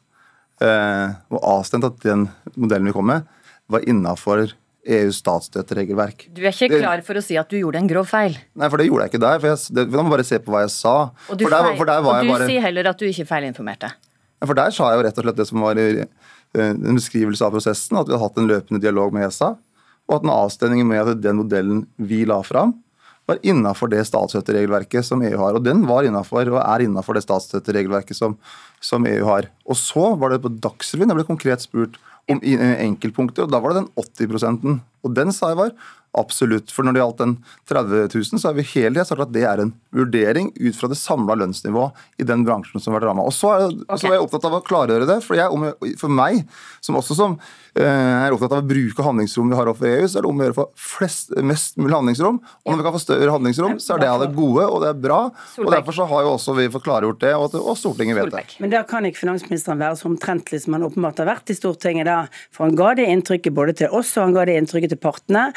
og 0.61 1.37
avstemt 1.41 1.87
at 1.87 2.01
den 2.05 2.27
modellen 2.53 2.89
vi 2.89 2.93
kom 2.93 3.07
med, 3.09 3.25
var 3.71 3.85
innafor 3.89 4.51
EUs 4.81 5.19
statsstøtteregelverk. 5.21 6.25
Du 6.33 6.41
er 6.41 6.53
ikke 6.53 6.79
klar 6.81 7.03
for 7.05 7.19
å 7.19 7.23
si 7.23 7.37
at 7.37 7.49
du 7.51 7.59
gjorde 7.59 7.81
en 7.83 7.89
grov 7.89 8.07
feil? 8.09 8.37
Nei, 8.57 8.69
for 8.71 8.81
det 8.81 8.87
gjorde 8.87 9.05
jeg 9.05 9.13
ikke 9.13 9.23
der. 9.23 9.41
for 9.41 9.51
jeg, 9.51 9.59
det, 9.77 9.85
Da 9.93 10.05
må 10.05 10.13
bare 10.13 10.25
se 10.25 10.39
på 10.41 10.53
hva 10.53 10.63
jeg 10.63 10.73
sa. 10.73 10.95
Og 11.29 11.37
du, 11.37 11.45
for 11.45 11.53
der, 11.53 11.75
for 11.77 11.91
der 11.91 12.01
og 12.01 12.25
du 12.25 12.31
bare, 12.33 12.47
sier 12.49 12.65
heller 12.65 12.89
at 12.89 13.01
du 13.01 13.05
ikke 13.05 13.27
feilinformerte? 13.29 13.91
Ja, 14.41 14.47
for 14.49 14.57
der 14.57 14.73
sa 14.73 14.89
jeg 14.89 14.97
jo 14.97 15.05
rett 15.05 15.19
og 15.21 15.27
slett 15.27 15.41
det 15.41 15.47
som 15.51 15.61
var 15.61 15.81
eh, 15.81 16.05
en 16.57 16.97
beskrivelse 16.97 17.45
av 17.45 17.53
prosessen, 17.53 17.99
at 17.99 18.09
vi 18.09 18.15
hadde 18.15 18.23
hatt 18.23 18.41
en 18.41 18.49
løpende 18.49 18.81
dialog 18.81 19.13
med 19.13 19.27
ESA, 19.27 19.51
og 20.09 20.17
at 20.17 20.25
en 20.25 20.33
avstemning 20.33 20.81
med 20.89 21.13
at 21.13 21.21
den 21.21 21.37
modellen 21.43 21.83
vi 22.01 22.23
la 22.25 22.41
fram, 22.45 22.73
var 23.31 23.41
innafor 23.47 23.91
det 23.91 24.03
statsstøtteregelverket 24.09 25.07
som 25.07 25.23
EU 25.25 25.37
har. 25.39 25.57
Og 25.57 25.65
den 25.65 25.85
var 25.89 26.07
innafor, 26.07 26.49
og 26.53 26.61
er 26.61 26.85
innafor 26.85 27.17
det 27.17 27.25
statsstøtteregelverket 27.25 28.17
som, 28.17 28.37
som, 28.83 29.07
EU 29.09 29.25
har. 29.29 29.49
Og 29.65 29.79
så 29.79 30.13
var 30.19 30.33
det 30.33 30.41
på 30.43 30.53
Dagsrevyen 30.63 31.13
jeg 31.13 31.21
ble 31.21 31.27
konkret 31.29 31.65
spurt 31.65 31.99
om 32.29 32.39
enkeltpunkter, 32.43 33.47
og 33.47 33.51
da 33.51 33.59
var 33.59 33.73
det 33.73 33.81
den 33.81 33.91
80 34.29 34.79
Og 35.03 35.15
den 35.17 35.33
sa 35.35 35.51
jeg 35.51 35.59
var 35.59 35.73
Absolutt. 36.17 36.71
For 36.75 36.83
når 36.83 36.95
det 36.95 36.99
gjaldt 36.99 37.21
den 37.21 37.33
30 37.71 38.09
000, 38.11 38.39
så 38.41 38.49
har 38.49 38.55
vi 38.57 38.65
hele 38.73 38.91
tida 38.97 39.05
sagt 39.07 39.23
at 39.23 39.31
det 39.31 39.45
er 39.47 39.61
en 39.63 39.71
vurdering 39.95 40.49
ut 40.59 40.75
fra 40.75 40.89
det 40.91 40.97
samla 40.99 41.37
lønnsnivået 41.39 42.19
i 42.19 42.27
den 42.27 42.43
bransjen 42.47 42.83
som 42.83 42.91
har 42.91 42.99
vært 42.99 43.11
ramma. 43.11 43.23
Og 43.27 43.35
så 43.35 43.53
er, 43.55 43.65
okay. 43.85 44.01
så 44.01 44.09
er, 44.09 44.17
jeg 44.17 44.25
opptatt 44.25 44.47
av 44.49 44.57
å 44.57 44.61
klargjøre 44.67 45.07
det. 45.07 45.17
For, 45.23 45.39
jeg, 45.39 45.95
for 46.01 46.11
meg, 46.11 46.41
som 46.83 46.99
også 46.99 47.15
som 47.15 47.37
eh, 47.79 47.85
er 47.85 48.35
opptatt 48.35 48.57
av 48.57 48.63
å 48.65 48.67
bruke 48.67 49.05
handlingsrom 49.05 49.53
vi 49.53 49.59
har 49.59 49.71
overfor 49.71 49.87
EU, 49.87 50.09
så 50.11 50.19
er 50.19 50.27
det 50.27 50.31
om 50.33 50.43
å 50.43 50.47
gjøre 50.47 50.57
for 50.57 50.89
flest, 50.89 51.31
mest 51.47 51.79
mulig 51.79 51.95
handlingsrom. 51.95 52.41
Og 52.43 52.73
når 52.73 52.81
vi 52.81 52.87
kan 52.89 52.97
få 52.97 53.03
større 53.05 53.37
handlingsrom, 53.37 53.79
så 53.79 53.95
er 53.95 54.03
det 54.03 54.11
av 54.11 54.25
det 54.25 54.29
gode, 54.35 54.67
og 54.67 54.83
det 54.83 54.91
er 54.91 54.99
bra. 55.07 55.21
Og 55.63 55.71
derfor 55.71 55.95
så 55.95 56.09
har 56.11 56.27
jo 56.27 56.35
også 56.35 56.57
vi 56.59 56.67
fått 56.75 56.87
klargjort 56.89 57.23
det, 57.23 57.33
og, 57.39 57.55
og 57.61 57.79
Stortinget 57.79 58.19
vet 58.19 58.35
det. 58.35 58.43
Men 58.59 58.75
da 58.75 58.83
kan 58.87 59.07
ikke 59.07 59.23
finansministeren 59.23 59.79
være 59.79 60.01
så 60.01 60.11
omtrentlig 60.11 60.59
som 60.65 60.75
han 60.75 60.89
åpenbart 60.89 61.23
har 61.23 61.31
vært 61.31 61.55
i 61.55 61.57
Stortinget 61.57 62.11
da. 62.11 62.19
For 62.51 62.67
han 62.67 62.75
ga 62.75 62.91
det 62.99 63.07
inntrykket 63.15 63.55
både 63.55 63.79
til 63.79 63.95
oss, 63.95 64.11
og 64.17 64.27
han 64.27 64.35
ga 64.35 64.45
det 64.51 64.59
inntrykket 64.59 64.95
til 64.97 65.01
partene. 65.01 65.47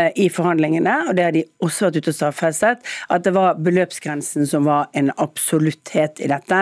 Eh, 0.00 0.12
i 0.14 0.28
forhandlingene, 0.30 0.94
og 1.08 1.16
det 1.16 1.24
har 1.24 1.34
de 1.34 1.42
også 1.64 1.86
vært 1.86 2.00
ute 2.00 2.12
og 2.12 2.16
stadfestet, 2.16 2.90
at 3.10 3.24
det 3.24 3.32
var 3.34 3.58
beløpsgrensen 3.62 4.46
som 4.48 4.66
var 4.68 4.88
en 4.96 5.10
absolutthet 5.22 6.20
i 6.22 6.28
dette. 6.30 6.60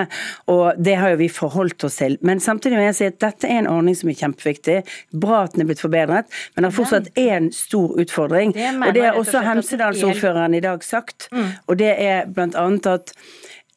Og 0.52 0.78
det 0.78 0.96
har 1.00 1.12
jo 1.12 1.20
vi 1.22 1.28
forholdt 1.32 1.84
oss 1.88 1.98
til. 2.00 2.16
Men 2.26 2.42
samtidig 2.42 2.78
vil 2.78 2.88
jeg 2.88 2.98
si 2.98 3.08
at 3.10 3.20
dette 3.24 3.48
er 3.48 3.62
en 3.62 3.70
ordning 3.70 3.96
som 3.98 4.10
er 4.10 4.18
kjempeviktig. 4.20 4.78
Bra 5.24 5.42
at 5.46 5.54
den 5.54 5.64
er 5.64 5.70
blitt 5.70 5.82
forbedret, 5.82 6.30
men 6.54 6.64
det 6.64 6.70
er 6.70 6.76
fortsatt 6.78 7.10
en 7.20 7.50
stor 7.54 7.94
utfordring. 8.00 8.54
og 8.54 8.90
det 8.94 9.04
har 9.04 9.20
også 9.20 9.44
Hemsedalsordføreren 9.46 10.54
i 10.54 10.64
dag 10.64 10.84
sagt. 10.84 11.28
Mm. 11.32 11.48
Og 11.66 11.78
det 11.78 11.94
er 11.94 12.26
annet 12.48 12.86
at 12.86 13.14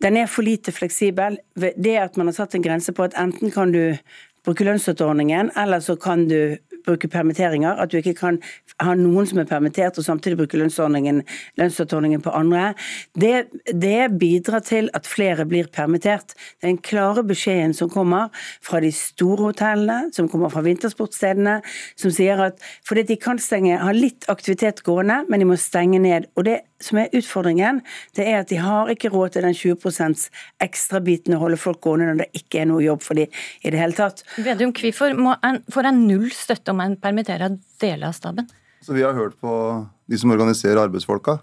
den 0.02 0.18
er 0.18 0.30
for 0.32 0.46
lite 0.46 0.74
fleksibel. 0.74 1.38
Det 1.56 1.98
at 1.98 2.18
man 2.18 2.32
har 2.32 2.38
satt 2.40 2.56
en 2.56 2.66
grense 2.66 2.94
på 2.94 3.06
at 3.06 3.18
enten 3.20 3.52
kan 3.54 3.72
du 3.72 3.98
bruke 4.46 4.66
lønnsstøtteordningen, 4.66 5.52
eller 5.58 5.80
så 5.80 5.96
kan 6.02 6.26
du 6.30 6.58
bruke 6.86 7.10
permitteringer. 7.12 7.78
At 7.82 7.92
du 7.92 8.00
ikke 8.00 8.16
kan 8.18 8.40
ha 8.82 8.96
noen 8.98 9.28
som 9.30 9.42
er 9.42 9.50
permittert 9.50 10.00
og 10.00 10.06
samtidig 10.06 10.40
bruke 10.40 10.60
lønnsstøtteordningen 10.60 12.24
på 12.26 12.34
andre. 12.36 12.72
Det, 13.14 13.48
det, 13.72 14.00
bidrar 14.22 14.64
til 14.66 14.90
at 14.98 15.08
flere 15.10 15.46
blir 15.50 15.70
permittert. 15.74 16.36
Er 16.62 16.70
den 16.70 16.82
klare 16.82 17.24
beskjeden 17.28 17.76
som 17.78 17.90
kommer 17.92 18.30
fra 18.64 18.82
de 18.84 18.92
store 18.96 19.52
hotellene, 19.52 20.12
som 20.16 20.30
kommer 20.32 20.52
fra 20.54 20.64
vintersportstedene, 20.66 21.60
som 22.00 22.14
sier 22.14 22.42
at 22.50 22.60
fordi 22.88 23.06
de 23.12 23.20
kan 23.22 23.40
stenge, 23.42 23.80
ha 23.82 23.94
litt 23.96 24.28
aktivitet 24.32 24.84
gående, 24.88 25.22
men 25.30 25.42
de 25.42 25.50
må 25.50 25.60
stenge 25.60 26.02
ned. 26.02 26.30
Og 26.36 26.48
det 26.48 26.62
som 26.84 27.00
er 27.02 27.12
utfordringen, 27.18 27.82
det 28.18 28.26
er 28.28 28.42
at 28.42 28.52
de 28.52 28.60
har 28.62 28.90
ikke 28.94 29.12
råd 29.14 29.36
til 29.36 29.46
den 29.48 29.58
20% 29.58 30.26
ekstrabiten 30.64 31.38
å 31.38 31.42
holde 31.44 31.60
folk 31.62 31.82
gående 31.84 32.10
når 32.10 32.24
det 32.24 32.42
ikke 32.42 32.64
er 32.64 32.70
noe 32.72 32.84
jobb 32.86 33.06
for 33.06 33.20
dem 33.20 33.32
i 33.62 33.74
det 33.74 33.82
hele 33.82 33.98
tatt. 33.98 34.26
Vedum, 34.42 34.74
hvorfor 34.76 35.16
får 35.74 35.92
en 35.92 36.02
null 36.08 36.30
støtte 36.36 36.74
om 36.74 36.82
en 36.84 36.98
permitterer 37.02 37.58
deler 37.82 38.10
av 38.10 38.18
staben? 38.18 38.50
Så 38.82 38.94
Vi 38.98 39.04
har 39.06 39.14
hørt 39.14 39.38
på 39.40 39.54
de 40.10 40.18
som 40.18 40.34
organiserer 40.34 40.82
arbeidsfolka. 40.82 41.40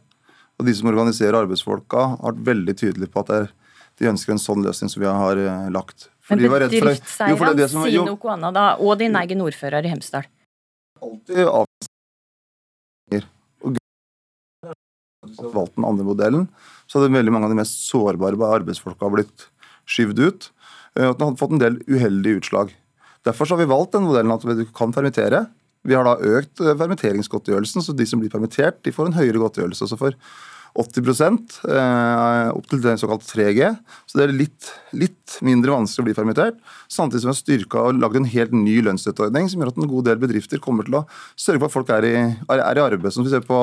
Og 0.59 0.67
de 0.67 0.75
som 0.75 0.89
organiserer 0.91 1.39
arbeidsfolka, 1.39 2.05
har 2.19 2.33
vært 2.33 2.47
veldig 2.49 2.75
tydelige 2.81 3.13
på 3.15 3.23
at 3.23 3.53
de 3.99 4.09
ønsker 4.11 4.35
en 4.35 4.43
sånn 4.43 4.65
løsning 4.67 4.91
som 4.91 5.03
vi 5.03 5.07
har 5.07 5.39
lagt. 5.71 5.71
lagt. 5.71 6.09
Men 6.29 6.43
bedriftseierne 6.43 7.69
sier 7.71 8.05
noe 8.05 8.35
annet 8.35 8.57
da, 8.59 8.67
og 8.83 8.99
din 8.99 9.15
egen 9.17 9.45
ordfører 9.47 9.87
i 9.87 9.93
Hemsedal? 9.95 10.27
Alltid 10.99 11.47
valgt 15.53 15.77
den 15.77 15.87
andre 15.89 16.07
modellen, 16.07 16.49
så 16.89 16.99
hadde 16.99 17.15
veldig 17.17 17.35
mange 17.35 17.49
av 17.49 17.53
de 17.53 17.61
mest 17.61 17.85
sårbare 17.87 18.39
arbeidsfolka 18.59 19.11
blitt 19.13 19.49
skyvd 19.89 20.23
ut. 20.25 20.51
Og 20.99 21.13
at 21.13 21.21
den 21.21 21.29
hadde 21.29 21.41
fått 21.41 21.55
en 21.55 21.63
del 21.63 21.79
uheldige 21.89 22.41
utslag. 22.41 22.73
Derfor 23.27 23.51
har 23.53 23.61
vi 23.61 23.69
valgt 23.71 23.95
den 23.95 24.07
modellen 24.09 24.35
at 24.35 24.47
du 24.47 24.65
kan 24.75 24.95
permittere. 24.95 25.47
Vi 25.87 25.97
har 25.97 26.07
da 26.07 26.17
økt 26.17 26.61
permitteringsgodtgjørelsen, 26.61 27.85
så 27.85 27.95
de 27.97 28.07
som 28.09 28.23
blir 28.23 28.33
permittert, 28.33 28.81
de 28.85 28.95
får 28.95 29.11
en 29.11 29.19
høyere 29.19 29.43
godtgjørelse. 29.43 29.91
Så 29.91 29.99
for 30.01 30.17
80 30.79 31.39
eh, 31.67 32.49
opp 32.55 32.69
til 32.71 32.85
såkalt 33.01 33.27
3G. 33.27 33.71
Så 34.07 34.19
det 34.19 34.29
er 34.29 34.35
litt, 34.37 34.69
litt, 34.95 35.39
mindre 35.45 35.75
vanskelig 35.75 36.05
å 36.05 36.07
bli 36.07 36.17
permittert. 36.17 36.61
Samtidig 36.89 37.25
som 37.25 37.29
vi 37.29 37.35
har 37.35 37.39
styrka 37.41 37.83
og 37.89 37.99
lagd 37.99 38.21
en 38.21 38.29
helt 38.31 38.55
ny 38.55 38.79
lønnsstøtteordning 38.87 39.51
som 39.51 39.61
gjør 39.61 39.73
at 39.73 39.81
en 39.83 39.91
god 39.91 40.07
del 40.09 40.21
bedrifter 40.23 40.63
kommer 40.63 40.87
til 40.87 41.01
å 41.01 41.05
sørge 41.35 41.61
for 41.61 41.69
at 41.69 41.75
folk 41.75 41.91
er 41.97 42.07
i, 42.09 42.15
er, 42.23 42.63
er 42.63 42.81
i 42.81 42.85
arbeid. 42.85 43.11
Som 43.15 43.27
vi 43.27 43.33
ser 43.33 43.43
på 43.47 43.59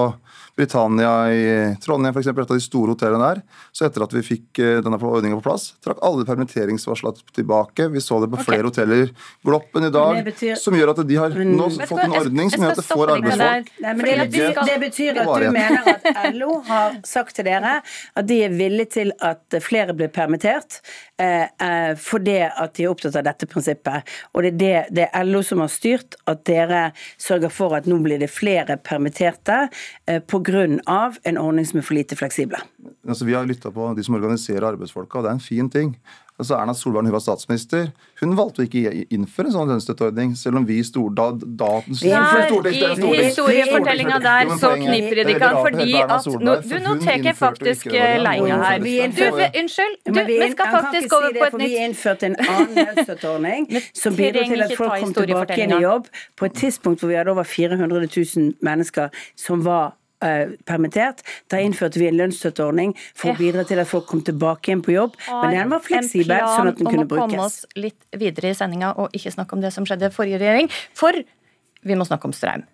Britannia 0.55 1.13
i 1.31 1.45
Trondheim, 1.83 2.13
f.eks., 2.15 2.29
et 2.31 2.43
av 2.43 2.51
de 2.53 2.63
store 2.63 2.95
hotellene 2.95 3.31
der. 3.31 3.41
Så 3.75 3.87
etter 3.87 4.05
at 4.05 4.13
vi 4.15 4.23
fikk 4.25 4.61
eh, 4.63 4.81
denne 4.83 4.99
ordninga 4.99 5.39
på 5.39 5.47
plass, 5.47 5.71
trakk 5.83 6.03
alle 6.05 6.27
permitteringsvarslene 6.27 7.35
tilbake. 7.35 7.89
Vi 7.95 8.03
så 8.03 8.19
det 8.23 8.29
på 8.31 8.39
okay. 8.39 8.49
flere 8.51 8.69
hoteller. 8.69 9.11
Gloppen 9.45 9.87
i 9.87 9.91
dag, 9.95 10.21
betyr, 10.27 10.55
som 10.59 10.75
gjør 10.75 10.93
at 10.93 11.01
de 11.07 11.19
har 11.19 11.35
men, 11.35 11.55
nå 11.59 11.71
fått 11.79 12.05
en 12.05 12.17
ordning 12.19 12.51
som 12.51 12.63
gjør 12.63 12.75
at 12.75 12.83
det 12.83 12.87
får 12.87 13.15
arbeidsfolk. 13.17 13.73
Men 13.81 14.03
det, 14.03 14.15
betyr, 14.21 14.61
det 14.69 14.77
betyr 14.85 15.23
at 15.23 15.33
du 15.45 15.49
mener 15.55 15.91
at 15.95 16.31
LO 16.35 16.59
har 16.67 16.99
sagt 17.07 17.37
til 17.37 17.47
dere 17.47 17.79
at 17.81 18.27
de 18.27 18.41
er 18.45 18.55
villige 18.55 18.91
til 18.97 19.13
at 19.23 19.57
flere 19.63 19.95
blir 19.97 20.11
permittert 20.13 20.79
eh, 21.21 21.45
eh, 21.47 21.93
fordi 21.99 22.37
at 22.47 22.75
de 22.77 22.85
er 22.85 22.91
opptatt 22.91 23.17
av 23.19 23.25
dette 23.27 23.47
prinsippet. 23.49 24.15
Og 24.33 24.45
det 24.45 24.53
er 24.53 24.59
det, 24.59 24.73
det 24.99 25.07
er 25.11 25.27
LO 25.27 25.43
som 25.45 25.63
har 25.63 25.71
styrt 25.73 26.17
at 26.29 26.43
dere 26.47 26.89
sørger 27.21 27.53
for 27.53 27.75
at 27.77 27.89
nå 27.89 27.99
blir 28.03 28.21
det 28.21 28.31
flere 28.33 28.77
permitterte 28.77 29.65
eh, 30.07 30.21
pga. 30.21 30.65
en 30.65 31.37
ordning 31.37 31.65
som 31.65 31.79
er 31.79 31.85
for 31.85 31.97
lite 31.97 32.15
fleksible. 32.15 32.59
Altså, 33.07 33.25
vi 33.25 33.33
har 33.33 33.45
lytta 33.45 33.71
på 33.71 33.93
de 33.97 34.03
som 34.03 34.15
organiserer 34.15 34.65
arbeidsfolka, 34.67 35.19
og 35.19 35.25
det 35.25 35.29
er 35.29 35.39
en 35.39 35.47
fin 35.47 35.69
ting. 35.69 35.95
Altså 36.35 36.57
Erna 36.59 36.73
Solberg 36.75 37.05
hun 37.07 37.13
var 37.13 37.21
statsminister. 37.23 37.85
Hun 38.19 38.33
valgte 38.35 38.59
å 38.59 38.65
ikke 38.67 38.91
innføre 39.15 39.47
en 39.47 39.53
sånn 39.53 39.69
lønnsstøtteordning, 39.71 40.33
selv 40.35 40.59
om 40.59 40.65
vi 40.67 40.81
stor, 40.83 41.13
da, 41.15 41.29
da 41.31 41.69
I 41.79 42.11
historiefortellinga 43.21 44.19
der 44.19 44.51
så 44.59 44.73
kniper 44.81 45.21
det 45.21 45.37
ikke 45.37 45.47
an, 45.47 45.61
fordi 45.63 45.95
at 46.03 46.29
no, 46.43 46.57
Du, 46.59 46.75
nå 46.83 46.97
tar 47.05 47.23
jeg 47.23 47.37
faktisk 47.39 47.87
eh, 47.93 48.17
leia 48.19 48.59
her. 48.65 48.83
Du, 48.83 49.31
unnskyld, 49.61 49.97
du, 50.11 50.21
vi 50.27 50.51
skal 50.51 50.75
faktisk 50.75 51.15
over 51.15 51.31
på 51.39 51.47
et 51.47 51.59
nytt 51.61 51.69
Vi 51.71 51.83
innførte 51.87 52.31
en 52.33 52.39
annen 52.51 52.79
lønnsstøtteordning 52.81 53.69
som 53.95 54.19
bidro 54.19 54.47
til 54.51 54.67
at 54.67 54.75
folk 54.75 54.97
kom 55.05 55.15
tilbake 55.15 55.61
igjen 55.61 55.77
i 55.79 55.83
jobb. 55.87 56.11
På 56.35 56.49
et 56.49 56.59
tidspunkt 56.59 56.99
hvor 56.99 57.13
vi 57.13 57.21
hadde 57.21 57.31
over 57.31 57.47
400 57.47 58.09
000 58.11 58.57
mennesker 58.65 59.23
som 59.39 59.63
var 59.63 59.95
permittert. 60.19 61.23
Da 61.51 61.59
innførte 61.61 61.99
vi 62.01 62.09
en 62.09 62.19
lønnsstøtteordning 62.19 62.95
for 63.13 63.33
å 63.33 63.37
bidra 63.39 63.65
til 63.67 63.81
at 63.81 63.89
folk 63.89 64.07
kom 64.09 64.23
tilbake 64.25 64.71
igjen 64.71 64.83
på 64.85 64.95
jobb. 64.95 65.17
Men 65.29 65.57
den 65.57 65.73
var 65.73 65.83
fleksibel, 65.85 66.37
sånn 66.55 66.71
at 66.71 66.79
den 66.79 66.89
kunne 66.89 67.07
brukes. 67.09 67.25
En 67.25 67.33
plan 67.33 67.33
om 67.33 67.41
å 67.41 67.41
komme 67.41 67.49
oss 67.49 67.65
litt 67.77 67.99
videre 68.15 68.53
i 68.53 68.57
sendinga 68.57 68.93
og 69.01 69.15
ikke 69.17 69.33
snakke 69.35 69.57
om 69.57 69.65
det 69.65 69.73
som 69.75 69.87
skjedde 69.87 70.11
i 70.11 70.15
forrige 70.15 70.41
regjering. 70.41 70.71
For 70.97 71.19
vi 71.85 71.99
må 71.99 72.07
snakke 72.07 72.29
om 72.29 72.35
strøm. 72.35 72.65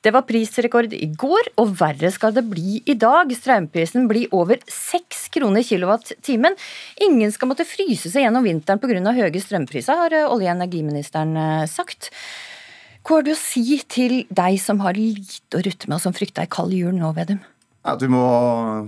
Det 0.00 0.12
var 0.14 0.24
prisrekord 0.28 0.94
i 0.96 1.10
går, 1.12 1.50
og 1.60 1.74
verre 1.76 2.08
skal 2.12 2.32
det 2.36 2.46
bli 2.48 2.78
i 2.88 2.96
dag. 2.96 3.28
Strømprisen 3.36 4.06
blir 4.08 4.32
over 4.36 4.60
6 4.64 5.26
kroner 5.34 5.64
kilowatt-timen. 5.66 6.56
Ingen 7.04 7.32
skal 7.34 7.50
måtte 7.50 7.68
fryse 7.68 8.08
seg 8.12 8.24
gjennom 8.24 8.46
vinteren 8.46 8.80
pga. 8.80 9.12
høye 9.16 9.42
strømpriser, 9.44 10.00
har 10.00 10.16
olje- 10.22 10.30
og 10.32 10.46
energiministeren 10.56 11.36
eh, 11.36 11.66
sagt. 11.68 12.10
Hva 13.10 13.16
har 13.18 13.24
du 13.26 13.32
å 13.34 13.40
si 13.40 13.80
til 13.90 14.20
deg 14.30 14.54
som 14.62 14.78
har 14.84 14.94
lite 14.94 15.58
å 15.58 15.62
rutte 15.66 15.88
med, 15.88 15.96
og 15.96 16.02
som 16.04 16.14
frykter 16.14 16.44
ei 16.44 16.50
kald 16.54 16.70
jul 16.76 16.92
nå, 16.94 17.08
Vedum? 17.16 17.40
At 17.82 18.04
vi 18.04 18.08
må 18.12 18.22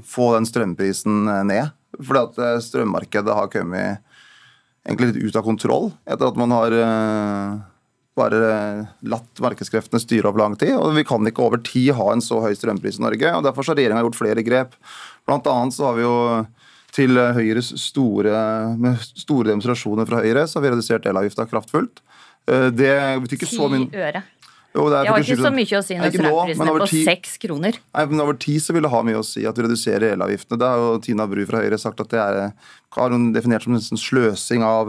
få 0.06 0.28
den 0.36 0.46
strømprisen 0.46 1.26
eh, 1.26 1.40
ned. 1.48 1.72
At 2.20 2.38
eh, 2.38 2.60
strømmarkedet 2.62 3.34
har 3.34 3.50
kommet 3.50 3.98
egentlig 4.86 5.08
litt 5.10 5.26
ut 5.26 5.38
av 5.40 5.42
kontroll 5.42 5.90
etter 6.06 6.28
at 6.28 6.38
man 6.38 6.54
har 6.54 6.76
eh, 6.76 7.56
bare 8.14 8.52
latt 9.10 9.42
markedskreftene 9.42 9.98
styre 10.04 10.30
opp 10.30 10.38
lang 10.38 10.54
tid. 10.60 10.76
og 10.76 10.94
Vi 10.94 11.02
kan 11.08 11.26
ikke 11.26 11.42
over 11.48 11.58
tid 11.66 11.90
ha 11.98 12.12
en 12.12 12.22
så 12.22 12.38
høy 12.46 12.54
strømpris 12.54 13.00
i 13.00 13.06
Norge. 13.08 13.34
og 13.34 13.42
Derfor 13.48 13.72
har 13.72 13.80
regjeringa 13.80 14.06
gjort 14.06 14.20
flere 14.20 14.46
grep. 14.46 14.78
Blant 15.26 15.50
annet 15.50 15.74
så 15.74 15.88
har 15.88 15.98
vi 15.98 16.06
jo 16.06 16.16
til 16.94 17.18
Høyres 17.18 17.74
store, 17.88 18.38
med 18.78 19.02
store 19.02 19.50
demonstrasjoner 19.50 20.06
fra 20.06 20.22
Høyre 20.22 20.46
så 20.46 20.60
har 20.60 20.68
vi 20.68 20.74
redusert 20.76 21.10
elavgifta 21.10 21.50
kraftfullt. 21.50 22.04
Eh, 22.50 22.68
det 22.74 22.94
betyr 23.24 23.40
ikke 23.40 23.50
så 23.50 23.68
mye 23.72 24.06
øre. 24.08 24.22
Jo, 24.72 24.86
det, 24.88 25.02
det 25.04 25.10
har 25.12 25.20
ikke 25.20 25.36
så 25.36 25.50
mye 25.52 25.76
å 25.76 25.82
si 25.84 25.96
når 26.00 26.14
strømprisen 26.14 26.70
er 26.70 26.78
på 26.80 26.86
seks 27.04 27.34
kroner. 27.42 27.76
Nei, 27.92 28.04
men 28.08 28.22
Over 28.24 28.38
tid 28.40 28.62
så 28.64 28.72
vil 28.72 28.86
det 28.86 28.92
ha 28.94 29.02
mye 29.04 29.20
å 29.20 29.26
si 29.26 29.44
at 29.48 29.58
vi 29.58 29.66
reduserer 29.66 30.14
elavgiftene. 30.14 30.58
Det 30.62 30.70
har 30.70 30.80
jo 30.80 30.94
Tina 31.04 31.26
Bru 31.28 31.42
fra 31.48 31.60
Høyre 31.60 31.78
sagt 31.80 32.00
at 32.00 32.12
det 32.14 32.22
er, 32.22 32.70
har 32.96 33.12
hun 33.12 33.34
definert 33.36 33.66
som 33.66 33.76
en 33.76 34.00
sløsing 34.00 34.64
av, 34.64 34.88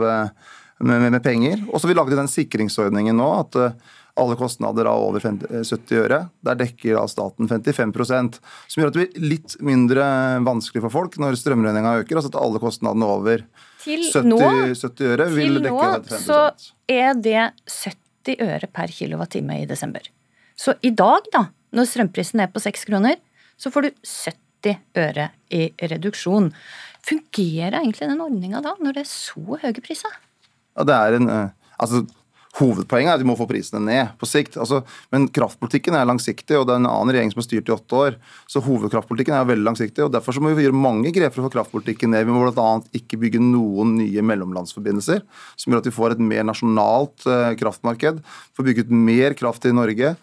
med, 0.79 1.01
med, 1.03 1.09
med, 1.09 1.19
penger. 1.25 1.59
Og 1.67 1.75
så 1.75 1.89
har 1.89 1.91
vi 1.91 1.97
laget 1.99 2.21
den 2.21 2.31
sikringsordningen 2.31 3.19
nå 3.19 3.27
at 3.41 3.59
eh, 3.59 3.75
alle 4.19 4.35
kostnader 4.37 4.85
av 4.85 5.01
over 5.07 5.23
50, 5.23 5.63
70 5.65 6.01
øre, 6.03 6.19
der 6.45 6.57
dekker 6.59 6.99
da 6.99 7.03
staten 7.09 7.49
55 7.49 7.93
som 7.97 8.81
gjør 8.81 8.91
at 8.91 8.97
det 8.97 9.05
blir 9.07 9.29
litt 9.33 9.55
mindre 9.65 10.05
vanskelig 10.45 10.83
for 10.85 10.93
folk 10.93 11.17
når 11.21 11.39
strømregninga 11.41 11.95
øker. 12.03 12.19
altså 12.19 12.33
at 12.33 12.39
alle 12.43 12.61
kostnadene 12.61 13.09
over 13.09 13.45
til 13.83 14.05
70, 14.05 14.29
nå, 14.29 14.39
70 14.77 15.09
øre 15.15 15.29
vil 15.33 15.59
dekke 15.65 15.89
55 15.97 16.07
Til 16.07 16.13
nå 16.13 16.27
så 16.27 16.39
er 16.93 17.17
det 17.17 17.41
70 17.65 18.45
øre 18.45 18.69
per 18.71 18.93
kilowattime 18.93 19.59
i 19.63 19.67
desember. 19.69 20.05
Så 20.55 20.77
i 20.85 20.93
dag, 20.93 21.25
da, 21.33 21.47
når 21.73 21.89
strømprisen 21.89 22.43
er 22.43 22.53
på 22.53 22.61
6 22.61 22.85
kroner, 22.89 23.17
så 23.57 23.73
får 23.73 23.87
du 23.87 23.91
70 24.13 24.77
øre 25.01 25.31
i 25.51 25.65
reduksjon. 25.81 26.51
Fungerer 27.03 27.81
egentlig 27.81 28.07
den 28.07 28.21
ordninga 28.21 28.61
da, 28.63 28.77
når 28.79 28.99
det 28.99 29.07
er 29.07 29.09
så 29.09 29.57
høye 29.57 29.81
priser? 29.81 30.21
Ja, 30.77 30.85
det 30.87 30.95
er 30.95 31.17
en, 31.17 31.29
eh, 31.29 31.73
altså 31.81 32.05
Hovedpoenget 32.59 33.09
er 33.09 33.17
at 33.17 33.23
vi 33.23 33.25
må 33.25 33.33
få 33.37 33.47
prisene 33.49 33.79
ned 33.81 34.11
på 34.21 34.27
sikt. 34.29 34.59
Altså, 34.61 34.83
men 35.13 35.25
kraftpolitikken 35.33 35.95
er 35.97 36.05
langsiktig, 36.05 36.53
og 36.59 36.67
det 36.69 36.75
er 36.75 36.81
en 36.83 36.89
annen 36.89 37.09
regjering 37.09 37.31
som 37.33 37.41
har 37.41 37.47
styrt 37.47 37.71
i 37.71 37.73
åtte 37.73 37.97
år. 37.97 38.17
Så 38.51 38.61
hovedkraftpolitikken 38.61 39.33
er 39.33 39.47
veldig 39.49 39.65
langsiktig, 39.65 40.03
og 40.05 40.11
derfor 40.13 40.37
må 40.37 40.51
vi 40.53 40.67
gjøre 40.67 40.77
mange 40.77 41.09
grep 41.15 41.33
for 41.33 41.41
å 41.41 41.47
få 41.47 41.55
kraftpolitikken 41.55 42.13
ned. 42.13 42.27
Vi 42.27 42.35
må 42.35 42.43
bl.a. 42.45 42.75
ikke 42.99 43.17
bygge 43.23 43.41
noen 43.41 43.95
nye 43.97 44.25
mellomlandsforbindelser, 44.29 45.23
som 45.57 45.73
gjør 45.73 45.81
at 45.81 45.89
vi 45.89 45.95
får 45.97 46.13
et 46.13 46.21
mer 46.29 46.45
nasjonalt 46.45 47.25
uh, 47.25 47.55
kraftmarked. 47.57 48.21
Får 48.53 48.69
bygget 48.69 48.93
mer 48.93 49.33
kraft 49.39 49.65
i 49.65 49.73
Norge. 49.73 50.13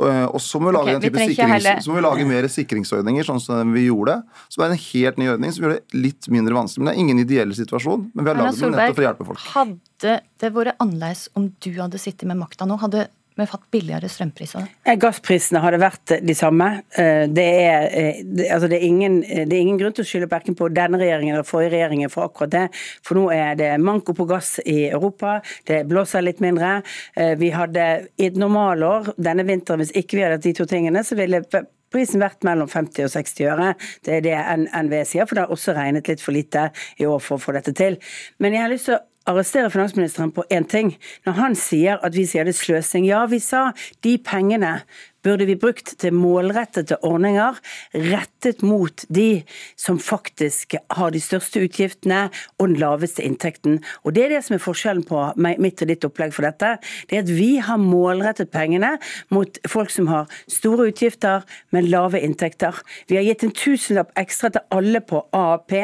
Eh, 0.00 0.26
og 0.30 0.40
så 0.42 0.60
må 0.60 0.70
vi 0.70 0.76
lage, 0.76 0.96
okay, 0.96 1.12
vi 1.12 1.26
sikrings, 1.34 1.84
så 1.84 1.92
må 1.92 1.98
vi 1.98 2.04
lage 2.04 2.26
mer 2.28 2.48
sikringsordninger, 2.50 3.26
sånn 3.26 3.42
som 3.42 3.74
vi 3.76 3.86
gjorde. 3.88 4.20
Som 4.52 4.64
er 4.64 4.74
en 4.74 4.80
helt 4.80 5.20
ny 5.20 5.28
ordning 5.34 5.54
som 5.54 5.66
gjør 5.66 5.76
det 5.76 6.00
litt 6.00 6.30
mindre 6.32 6.56
vanskelig. 6.56 6.82
Men 6.82 6.90
det 6.90 6.96
er 6.96 7.04
ingen 7.04 7.22
ideell 7.24 7.54
situasjon. 7.56 8.08
Men 8.14 8.26
vi 8.26 8.32
har 8.32 8.40
laget 8.40 8.62
den 8.62 8.74
nettopp 8.76 8.96
for 8.96 9.04
å 9.04 9.08
hjelpe 9.08 9.28
folk. 9.30 9.46
Hadde 9.54 10.18
det 10.40 10.52
vært 10.56 10.80
annerledes 10.80 11.26
om 11.38 11.50
du 11.60 11.70
hadde 11.76 12.00
sittet 12.00 12.28
med 12.30 12.40
makta 12.40 12.68
nå? 12.68 12.80
Hadde 12.80 13.08
vi 13.40 13.48
fått 13.50 13.66
billigere 13.72 14.08
strømpriser? 14.10 14.68
Gassprisene 15.00 15.62
hadde 15.64 15.80
vært 15.82 16.14
de 16.26 16.36
samme. 16.36 16.68
Eh, 16.98 17.24
det 17.30 17.46
er, 17.64 17.86
eh, 17.90 18.20
altså 18.52 18.70
det 18.70 18.78
er, 18.78 18.86
ingen, 18.86 19.20
det 19.22 19.48
er 19.48 19.60
ingen, 19.60 19.78
grunn 19.80 19.96
til 19.96 20.04
å 20.04 20.10
skylde 20.10 20.30
verken 20.30 20.56
på 20.58 20.68
denne 20.74 21.00
regjeringen 21.00 21.36
eller 21.36 21.48
forrige 21.48 21.74
regjeringen 21.76 22.12
for 22.12 22.28
akkurat 22.28 22.54
det. 22.54 22.64
For 23.06 23.18
nå 23.18 23.26
er 23.34 23.58
det 23.60 23.72
manko 23.82 24.14
på 24.16 24.28
gass 24.30 24.58
i 24.64 24.90
Europa, 24.90 25.40
det 25.68 25.82
blåser 25.90 26.24
litt 26.26 26.40
mindre. 26.44 26.80
Eh, 27.16 27.34
vi 27.40 27.52
hadde 27.54 27.90
i 28.20 28.30
et 28.30 28.38
normalår 28.40 29.14
denne 29.18 29.46
vinteren, 29.48 29.82
hvis 29.84 29.94
ikke 29.96 30.18
vi 30.18 30.26
hadde 30.26 30.40
hatt 30.40 30.48
de 30.48 30.56
to 30.56 30.68
tingene, 30.70 31.04
så 31.06 31.18
ville 31.18 31.42
prisen 31.90 32.22
vært 32.22 32.46
mellom 32.46 32.70
50 32.70 33.06
og 33.08 33.12
60 33.12 33.50
øre. 33.50 33.70
Det 34.06 34.18
er 34.18 34.26
det 34.26 34.38
NVE 34.70 35.04
sier, 35.08 35.26
for 35.26 35.36
det 35.36 35.46
har 35.46 35.54
også 35.54 35.74
regnet 35.76 36.10
litt 36.10 36.22
for 36.22 36.36
lite 36.36 36.68
i 37.00 37.08
år 37.08 37.22
for 37.24 37.38
å 37.38 37.42
få 37.42 37.56
dette 37.56 37.74
til. 37.76 37.98
Men 38.38 38.56
jeg 38.56 38.64
har 38.64 38.72
lyst 38.72 38.90
til 38.90 38.98
å 38.98 39.04
arrestere 39.30 39.70
finansministeren 39.72 40.32
på 40.34 40.44
én 40.52 40.66
ting. 40.68 40.94
Når 41.26 41.38
han 41.38 41.56
sier 41.58 42.00
at 42.04 42.16
vi 42.16 42.26
sier 42.28 42.46
det 42.46 42.54
er 42.56 42.60
sløsing. 42.60 43.06
Ja, 43.08 43.24
vi 43.30 43.40
sa 43.42 43.70
de 44.04 44.16
pengene 44.18 44.80
burde 45.24 45.46
vi 45.48 45.56
brukt 45.60 45.94
til 46.00 46.14
målrettede 46.16 46.98
ordninger 47.06 47.58
rettet 47.94 48.62
mot 48.66 49.04
de 49.08 49.42
som 49.78 49.98
faktisk 50.00 50.76
har 50.96 51.12
de 51.14 51.20
største 51.22 51.62
utgiftene 51.64 52.22
og 52.58 52.70
den 52.70 52.78
laveste 52.80 53.24
inntekten. 53.26 53.80
Og 54.04 54.14
Det 54.14 54.24
er 54.24 54.34
det 54.34 54.44
som 54.44 54.56
er 54.56 54.64
forskjellen 54.64 55.04
på 55.08 55.20
mitt 55.36 55.82
og 55.82 55.88
ditt 55.88 56.04
opplegg 56.04 56.34
for 56.36 56.46
dette. 56.46 56.76
Det 57.08 57.18
er 57.18 57.24
at 57.24 57.32
vi 57.32 57.58
har 57.62 57.80
målrettet 57.80 58.50
pengene 58.52 58.96
mot 59.30 59.60
folk 59.68 59.90
som 59.92 60.08
har 60.10 60.30
store 60.50 60.90
utgifter, 60.90 61.44
men 61.70 61.90
lave 61.90 62.20
inntekter. 62.20 62.76
Vi 63.08 63.16
har 63.16 63.24
gitt 63.26 63.44
en 63.44 63.54
tusenlapp 63.54 64.12
ekstra 64.20 64.50
til 64.54 64.66
alle 64.74 65.00
på 65.00 65.22
AAP, 65.36 65.76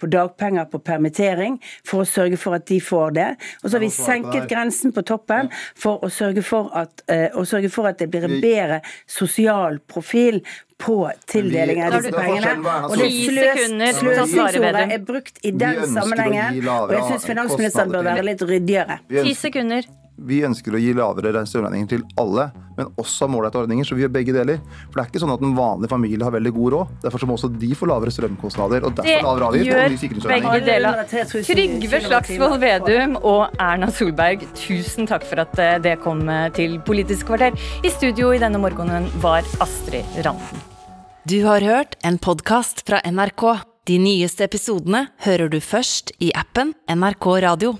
på 0.00 0.10
dagpenger, 0.10 0.68
på 0.70 0.80
permittering, 0.84 1.58
for 1.86 2.02
å 2.02 2.08
sørge 2.08 2.38
for 2.40 2.56
at 2.58 2.66
de 2.70 2.80
får 2.82 3.14
det. 3.18 3.30
Og 3.62 3.68
så 3.68 3.76
har 3.76 3.84
vi 3.84 3.92
senket 3.94 4.48
grensen 4.50 4.94
på 4.94 5.04
toppen 5.06 5.50
for 5.78 6.02
å 6.04 6.10
sørge 6.12 6.44
for 6.46 6.70
at, 6.76 7.04
uh, 7.10 7.30
å 7.38 7.46
sørge 7.48 7.70
for 7.72 7.88
at 7.90 8.00
det 8.00 8.10
blir 8.12 8.26
en 8.28 8.40
bedre 8.42 8.80
sosial 9.06 9.80
profil 9.90 10.40
på 10.80 10.98
tildelingen 11.30 11.86
av 11.88 11.98
disse 11.98 12.12
pengene. 12.14 12.54
Og 12.88 12.96
det 12.98 13.10
sløsingsordet 13.10 14.84
er 14.84 15.04
brukt 15.06 15.38
i 15.42 15.52
den 15.54 15.84
sammenhengen, 15.92 16.62
og 16.68 16.94
jeg 16.96 17.04
syns 17.12 17.28
finansministeren 17.30 17.92
bør 17.94 18.08
være 18.12 18.26
litt 18.32 18.42
ryddigere. 18.44 19.00
Ti 19.14 19.36
sekunder. 19.38 19.86
Vi 20.14 20.44
ønsker 20.46 20.74
å 20.76 20.78
gi 20.78 20.92
lavere 20.94 21.42
strømregninger 21.42 21.88
til 21.90 22.02
alle, 22.22 22.46
men 22.76 22.90
også 23.00 23.26
målrettede 23.30 23.64
ordninger. 23.64 23.86
Så 23.88 23.96
vi 23.98 24.04
gjør 24.04 24.12
begge 24.14 24.34
deler. 24.36 24.60
For 24.86 25.00
det 25.00 25.02
er 25.02 25.10
ikke 25.10 25.22
sånn 25.24 25.32
at 25.34 25.42
en 25.42 25.56
vanlig 25.56 25.90
familie 25.90 26.22
har 26.22 26.34
veldig 26.34 26.52
god 26.54 26.76
råd. 26.76 26.92
Derfor 27.02 27.22
så 27.22 27.28
må 27.28 27.38
også 27.38 27.50
de 27.50 27.70
få 27.74 27.88
lavere 27.90 28.14
strømkostnader. 28.14 28.86
Og 28.86 28.94
derfor 29.00 29.26
lavere 29.26 29.48
avgift 29.50 29.66
Det 29.66 30.10
gjør 30.12 30.30
begge 30.30 30.60
deler. 30.68 31.02
Trygve 31.34 32.02
Slagsvold 32.06 32.56
Vedum 32.62 33.18
og 33.20 33.58
Erna 33.58 33.90
Solberg, 33.94 34.46
tusen 34.58 35.10
takk 35.10 35.26
for 35.26 35.42
at 35.42 35.58
eh, 35.58 35.76
det 35.82 35.98
kom 36.04 36.22
eh, 36.30 36.46
til 36.54 36.78
Politisk 36.86 37.32
kvarter. 37.32 37.58
I 37.82 37.90
studio 37.92 38.30
i 38.34 38.40
denne 38.42 38.60
morgenen 38.62 39.10
var 39.24 39.42
Astrid 39.64 40.22
Randen. 40.26 40.62
Du 41.24 41.40
har 41.46 41.64
hørt 41.64 41.98
en 42.04 42.20
podkast 42.22 42.84
fra 42.86 43.00
NRK. 43.02 43.64
De 43.88 43.98
nyeste 44.00 44.46
episodene 44.46 45.08
hører 45.26 45.50
du 45.52 45.58
først 45.60 46.14
i 46.22 46.30
appen 46.36 46.72
NRK 46.88 47.28
Radio. 47.44 47.74